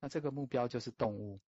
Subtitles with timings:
[0.00, 1.40] 那这个目标就是动物。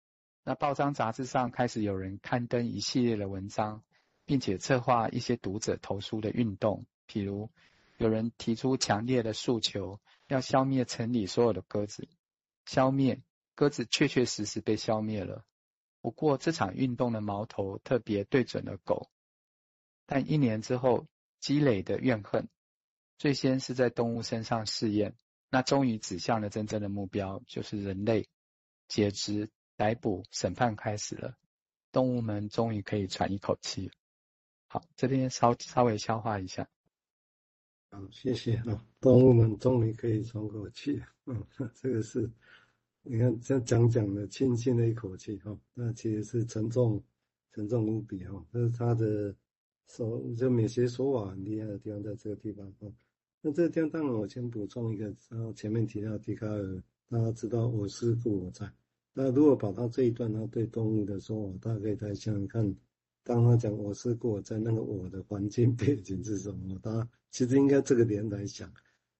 [0.44, 3.84] 那报章杂志上开始有人刊登一系列的文章，
[4.25, 7.50] 并且策划一些读者投书的运动，譬如
[7.97, 12.09] 有人提出强烈的诉求，要消灭城里所有的鸽子。
[12.66, 13.23] 消灭
[13.54, 15.45] 鸽子确确实实被消灭了，
[16.00, 19.09] 不过这场运动的矛头特别对准了狗。
[20.07, 21.07] 但一年之后
[21.39, 22.48] 积累的怨恨，
[23.16, 25.14] 最先是在动物身上试验，
[25.53, 28.27] 那终于指向了真正的目标，就是人类。
[28.89, 31.34] 解职、逮捕、审判开始了，
[31.93, 33.91] 动物们终于可以喘一口气。
[34.66, 36.69] 好，这边稍稍微消化一下。
[37.91, 41.01] 好，谢谢啊，动物们终于可以喘口气。
[41.24, 41.43] 嗯，
[41.74, 42.30] 这个是，
[43.02, 47.02] 你看这讲讲的轻轻的一口气哈，那其实是沉重、
[47.52, 48.45] 沉重无比哈。
[48.52, 49.34] 这是他的
[49.88, 52.93] 说，就美学说法很厉害的地方，在这个地方哈。
[53.45, 58.73] 那这个地方当然我先补充一个，然后前面提到笛卡尔，大家知道我思故我在。
[59.12, 62.76] 那如果把他这一段他对动物的说法，大家可以再想想看，
[63.24, 66.79] 当他讲我思故我在，那个我的环境背景是什么？
[66.83, 68.73] 他其实应该这个点来想。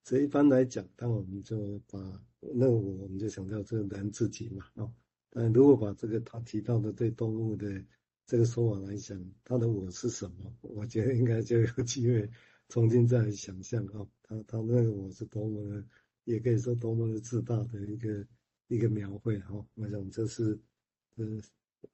[0.05, 1.98] 所以一般来讲，当我们就把
[2.39, 4.93] 那个我，我们就想到这个人自己嘛，哦。
[5.31, 7.84] 但如果把这个他提到的对动物的
[8.27, 10.53] 这个说法来想，他的我是什么？
[10.61, 12.31] 我觉得应该就有机会
[12.73, 14.09] 重新再来想象哦。
[14.23, 15.84] 他他那个我是多么的，
[16.25, 18.27] 也可以说多么的自大的一个。
[18.69, 20.59] 一个描绘哈，我想这是
[21.17, 21.27] 呃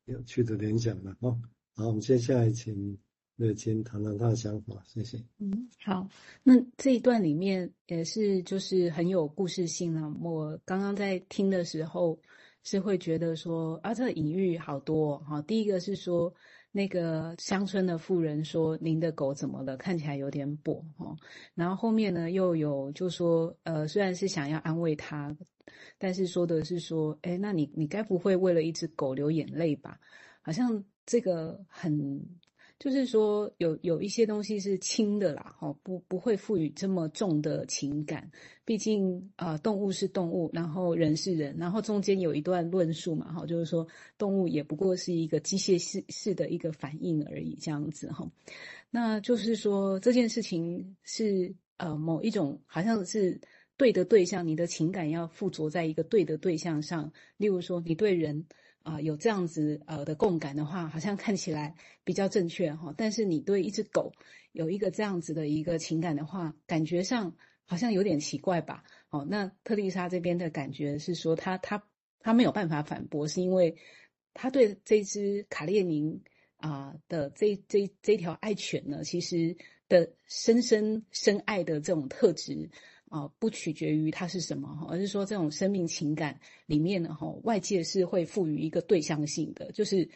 [0.05, 1.37] 有趣的联想了哈。
[1.75, 2.97] 好，我们接下来请
[3.34, 5.19] 乐清谈谈他的想法，谢谢。
[5.39, 6.09] 嗯，好，
[6.45, 10.09] 那这一段里面也是就是很有故事性了。
[10.23, 12.17] 我刚刚在听的时候
[12.62, 15.43] 是会觉得说啊，这隐喻好多哈。
[15.43, 16.33] 第一个是说
[16.71, 19.77] 那个乡村的妇人说：“您的狗怎么了？
[19.77, 21.15] 看起来有点跛哈。”
[21.55, 25.37] 然后后面呢又有就说呃，虽然是想要安慰他。
[25.99, 30.01] 但是说的是说，哎，那你你该不会为了一只狗流眼泪吧？
[30.41, 32.25] 好像这个很，
[32.79, 38.31] 就是说有有一些东西是轻的啦，哈，不不会赋予这么重的情感。
[38.65, 48.31] 毕竟啊，动物是动物，然后人是人，然后中间有一段论述嘛，哈，就是说动物也不过是一个机械式式的一个反应而已，这样子哈。
[48.91, 53.41] 那就是说这件事情是呃某一种好像是。
[53.78, 57.12] 对的对象，你的情感要附着在一个对的对象上。
[57.37, 58.45] 例如说，你对人
[58.83, 61.75] 啊、有这样子呃的共感的话，好像看起来
[62.05, 62.94] 比较正确哈。
[62.97, 64.12] 但是你对一只狗
[64.53, 68.84] 有一个这样子的一个情感的话，感觉上好像有点奇怪吧？
[69.11, 71.84] 哦，那特丽莎这边的感觉是说他，他他
[72.21, 73.77] 他没有办法反驳，是因为
[74.33, 76.22] 他对这只卡列宁
[76.56, 79.56] 啊、的这这这条爱犬呢，其实
[79.89, 82.71] 的深深深爱的这种特质。
[83.11, 90.07] 啊，不取决于它是什么哈，而是说这种生命情感里面呢，哈，外界是会赋予一个对象性的，就是，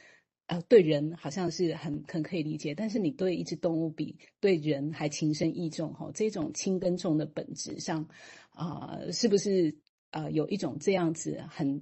[0.47, 8.07] 呃，对人好像是很很可以理解，但是你对一只动物比对人还情深意重哈，这种轻跟重的本质上，
[8.51, 9.75] 啊，是不是
[10.11, 11.81] 啊有一种这样子很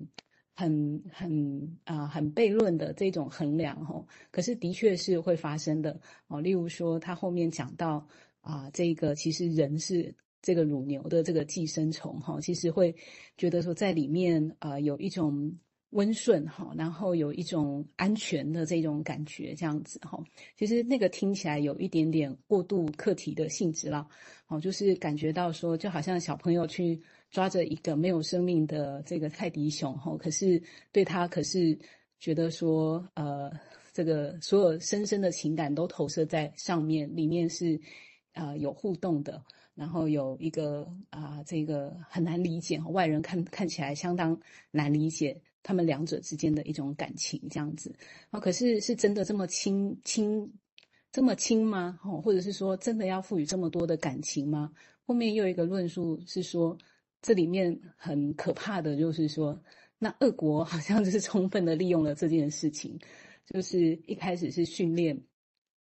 [0.54, 4.06] 很很啊很悖论的这种衡量哈？
[4.31, 8.06] 可是的确是会发生的哦，例如说他后面讲到
[8.41, 10.15] 啊，这个其实人是。
[10.42, 12.94] 这个乳牛的这个寄生虫哈，其实会
[13.36, 15.52] 觉得说在里面啊有一种
[15.90, 20.22] 温顺哈，然后有一种安全的这种感觉，这样子哈。
[20.56, 24.06] 其实那个听起来有一点点过度客体的性质了，
[24.46, 27.00] 哦，就是感觉到说就好像小朋友去
[27.30, 30.62] 抓着一个没有生命的这个泰迪熊哈，可是
[30.92, 31.76] 对他可是
[32.20, 33.50] 觉得说呃
[33.92, 37.80] 这个所有深深的情感都投射在上面，里面是
[38.32, 39.42] 啊有互动的。
[39.80, 44.38] 然后有一个啊、这个很难理解，外人看看起来相当
[44.70, 47.91] 难理解他们两者之间的一种感情这样子
[48.28, 48.38] 啊。
[48.38, 50.52] 可是是真的这么亲亲
[51.10, 51.98] 这么亲吗？
[52.04, 54.70] 哦，或者是说真的要赋予这么多的感情吗？
[55.06, 56.76] 后面又一个论述是说，
[57.22, 59.58] 这里面很可怕的就是说，
[59.98, 62.98] 那俄国好像就是充分的利用了这件事情，
[63.47, 65.18] 就是一开始是训练。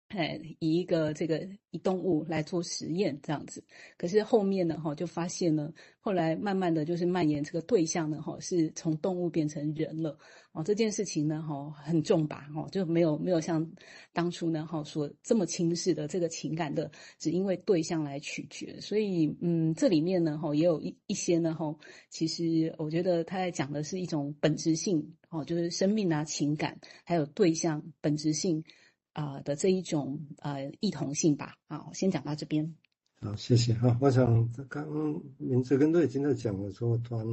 [0.09, 3.63] 哎，以一个这个以动物来做实验这样子，
[3.95, 10.17] 可是后面呢，哈，就发现呢，后来慢慢的就是蔓延这个对象呢，哈，是从动物变成人了，
[10.51, 13.63] 哦，这件事情呢，哈，很重吧，哈，就没有没有像
[14.11, 16.89] 当初呢，哈，说这么轻视的这个情感的，
[17.19, 21.77] 只因为对象来取决，所以，嗯，这里面呢，哈，也有一一些呢，哈，
[22.09, 28.63] 其实我觉得他在讲的是一种本质性，哦，就是生命啊、情感还有对象本质性。
[29.19, 32.73] 啊、的这一种呃异同性吧，好，先讲到这边。
[33.19, 33.97] 好，谢谢啊。
[33.99, 37.25] 我想刚刚明哲跟都已经在讲了说，突然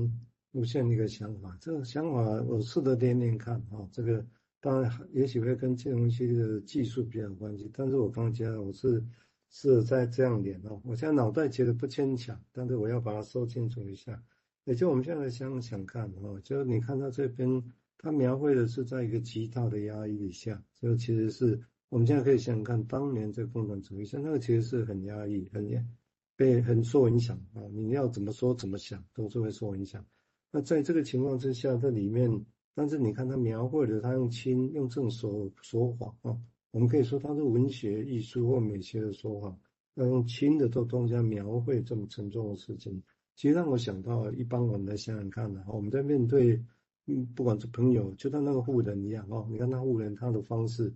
[0.51, 4.27] 出现一个想法，这个想法我试着练练看哈，这个
[4.61, 9.01] 当然也许会跟这东西的技术比较有关系，但是我刚才我是
[9.49, 14.21] 是在这样练哦，我现在脑袋觉得不牵强，但是我要把它说清楚一下。
[14.65, 17.63] 也就我们现在想想看哈，就你看到这边，
[17.97, 25.87] 它描绘的是在一个极大的压抑下，就其实是我们现在可以想想看，当年这个共产主义，像那个其实是很压抑、很
[26.35, 30.05] 被很受影响啊，你要怎么说怎么想都是会受影响。
[30.51, 32.45] 那在这个情况之下，这里面，
[32.75, 36.37] 但是你看他描绘的，他用轻用这种手手法啊，
[36.73, 39.57] 我们可以说他是文学艺术或美学的说法，
[39.95, 43.03] 要用轻的这东西描绘这么沉重的事情，
[43.35, 46.63] 其实让我想到，一般我们来想想看呢，我们在面对，
[47.07, 50.93] 嗯，不管是朋友，就像那个妇人一样哦，你看那妇人他的方式，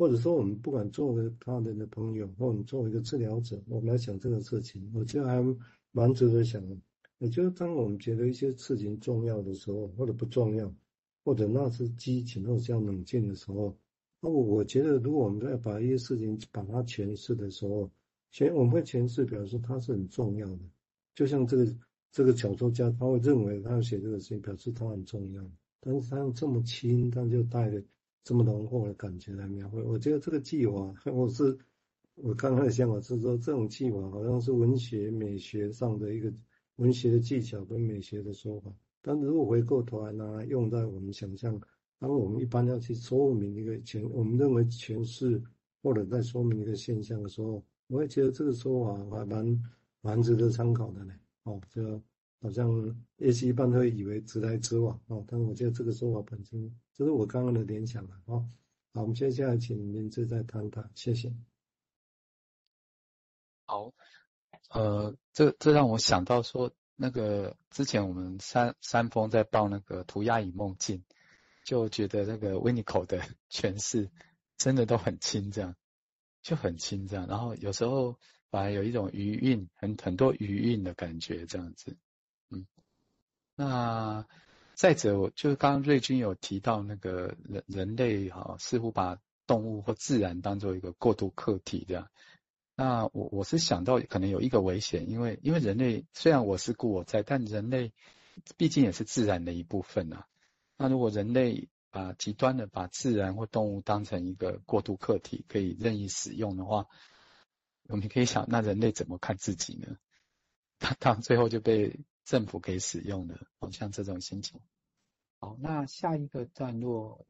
[0.00, 5.44] 或者说我们不管作为他人的朋友，或者作为一个治疗者，我们来想这个事情，我觉得还
[5.92, 6.62] 蛮值得想。
[7.18, 10.72] 也就是当我们觉得一些事情重要的时候，或者不重要，
[11.22, 13.76] 或者那是激情或者叫冷静的时候，
[14.22, 17.90] 那我我觉得，如果我们在把一些事情把它诠释的时候，
[18.32, 20.60] 诠我们会诠释表示它是很重要的。
[21.14, 21.76] 就像这个
[22.10, 25.44] 这个小说家，他会认为他要写这个事情，表示他很重要。
[25.78, 27.82] 但是他用这么轻，他就带着
[28.24, 29.82] 这么浓厚的感觉来描绘。
[29.82, 31.56] 我觉得这个技法， 我是
[32.14, 36.32] 我刚刚的想法是说，这种技法好像是文学美学上的一个。
[36.76, 38.72] 文学的技巧跟美学的说法，
[39.02, 41.60] 但如果回过头来呢，用在我们想象，
[41.98, 45.42] 当我们一般要去说明一个诠，我们认为诠释
[45.82, 49.62] 或者在说明一个现象的时候，我也觉得这个说法还蛮
[50.00, 51.12] 蛮值得参考的呢。
[51.42, 52.00] 哦，就
[52.40, 58.20] 好像也许一般会以为直来直往哦，但是我觉得这个说法本身，这是我刚刚的联想了。
[58.26, 58.46] 哦，
[58.92, 61.32] 好，我们接下来请明志再谈谈，谢谢。
[63.64, 63.94] 好。
[64.68, 71.02] 呃，这这让我想到说，那个之前我们山山峰在报那个涂鸦与梦境，
[71.64, 74.10] 就觉得那个维尼口的诠释
[74.58, 75.76] 真的都很轻，这样
[76.42, 78.18] 就很轻这样，然后有时候
[78.50, 81.96] 反而有一种余韵，很很多余韵的感觉这样子，
[82.50, 82.66] 嗯，
[83.54, 84.26] 那
[84.80, 92.08] 再者，我就刚刚瑞君有提到那个人人类哈、似乎把动物或自然当做一个过渡客体这样。
[92.76, 97.92] 那我我是想到可能有一个危险，因为因为人类虽然我是故我在，但人类
[98.56, 100.26] 毕竟也是自然的一部分啊。
[100.78, 106.86] 那如果人类把极端的把自然或动物当成一个过渡客体，可以任意使用的话，
[107.88, 109.98] 我们可以想，那人类怎么看自己呢？
[110.78, 114.58] 他他最后就被政府给使用了，好像这种心情。
[115.40, 117.26] 好，那下一个段落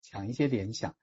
[0.00, 0.96] 讲一些联想。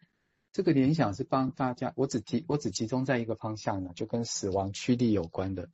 [0.52, 5.70] 这个联想是帮大家，我只集我只集中在一个方向呢，就跟死亡驱力有关的。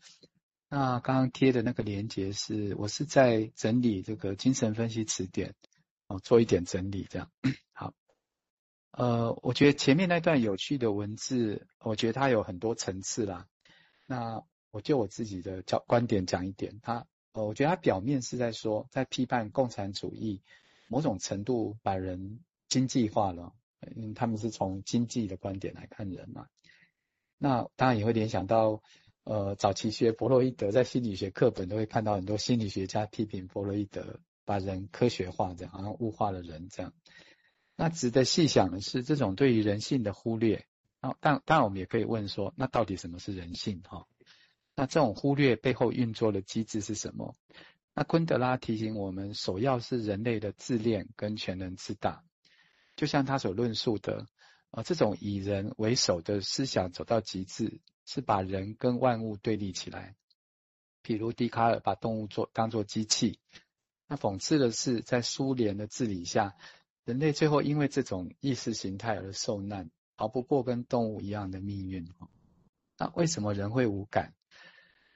[0.68, 5.56] 那刚刚贴的那个连接是，我是在整理这个精神分析词典，
[6.08, 7.32] 哦，做一点整理这样。
[7.72, 7.94] 好，
[8.92, 13.48] 呃，我觉得前面那段有趣的文字，我觉得它有很多层次啦。
[14.06, 20.42] 那我就我自己的角观点讲一点，它，呃，我觉得他表面是在说，在批判共产主义，
[20.88, 23.54] 某种程度把人经济化了。
[23.96, 26.48] 嗯，他们是从经济的观点来看人嘛，
[27.38, 28.84] 那当然也会联想到，
[29.24, 36.94] 呃，早期学弗洛伊德，在心理学课本都会看到很多心理学家批评弗洛伊德把人科学化，这样好像物化了人这样。
[37.78, 40.66] 那值得细想的是，这种对于人性的忽略，
[41.00, 43.82] 啊，但当然我们也可以问说，那到底什么是人性？
[43.88, 44.08] 哈，
[44.80, 47.36] 那这种忽略背后运作的机制是什么？
[47.94, 52.24] 那昆德拉提醒我们，首要是人类的自恋跟全能自大。
[52.96, 54.26] 就像他所论述的，
[54.72, 60.16] 啊，这种以人为首的思想走到极致，是把人跟万物对立起来。
[61.04, 63.38] 譬如笛卡尔把动物做当作机器，
[64.08, 66.56] 那讽刺的是，在苏联的治理下，
[67.04, 72.08] 人类最后因为这种意识形态而受难，逃不过跟动物一样的命运。
[72.98, 74.34] 那为什么人会无感？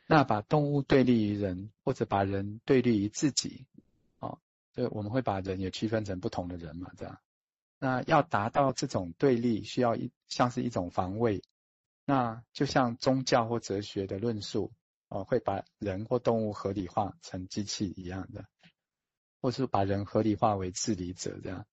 [0.05, 3.65] 那把动物对立于人，或者把人对立于自己，
[4.19, 4.37] 啊，
[4.73, 7.19] 就我们会把人也区分成不同的人嘛，这样。
[7.79, 11.41] 那要达到这种对立，需要一像是一种防卫。
[12.05, 14.73] 那就像宗教或哲学的论述，
[15.07, 18.45] 哦，会把人或动物合理化成机器一样的，
[19.41, 21.65] 或是把人合理化为治理者这样。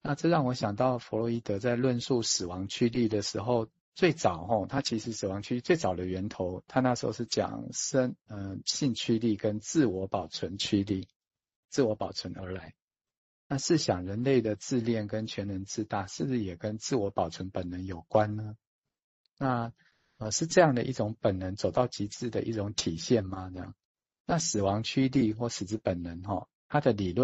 [0.00, 3.68] 那这让我想到弗洛伊德在论述死亡驱力的时候，
[3.98, 11.08] 最早哦，他其实死亡驱力最早的源头，他那时候是讲生嗯、呃、性驱力跟自我保存驱力，
[11.68, 12.74] 自我保存而来。
[13.48, 18.54] 那试想，人类的自恋跟全能自大，是不是也跟自我保存本能有关呢？
[19.36, 19.72] 那
[20.18, 23.50] 呃，是这样的一种本能走到极致的一种体现吗？
[23.52, 23.74] 这样，
[24.26, 27.16] 那死亡驱力或死之本能，哈，他的理论